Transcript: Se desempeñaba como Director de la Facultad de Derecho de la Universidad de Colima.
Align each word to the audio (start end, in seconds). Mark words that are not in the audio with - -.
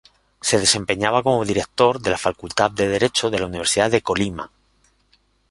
Se 0.47 0.55
desempeñaba 0.57 1.21
como 1.21 1.45
Director 1.45 2.01
de 2.01 2.09
la 2.09 2.17
Facultad 2.17 2.71
de 2.71 2.87
Derecho 2.87 3.29
de 3.29 3.37
la 3.37 3.45
Universidad 3.45 3.91
de 3.91 4.01
Colima. 4.01 4.49